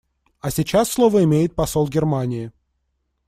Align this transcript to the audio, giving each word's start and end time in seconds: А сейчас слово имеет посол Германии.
А 0.39 0.49
сейчас 0.49 0.89
слово 0.89 1.23
имеет 1.25 1.53
посол 1.53 1.87
Германии. 1.87 2.51